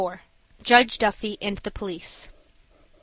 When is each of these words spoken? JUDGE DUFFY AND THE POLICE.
JUDGE 0.63 0.97
DUFFY 0.97 1.37
AND 1.43 1.57
THE 1.59 1.69
POLICE. 1.69 2.29